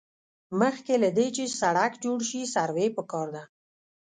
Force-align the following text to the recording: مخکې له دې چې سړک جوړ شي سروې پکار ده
مخکې 0.59 0.93
له 1.03 1.09
دې 1.17 1.27
چې 1.35 1.43
سړک 1.59 1.91
جوړ 2.03 2.19
شي 2.29 2.41
سروې 2.55 2.87
پکار 2.97 3.27
ده 3.35 3.43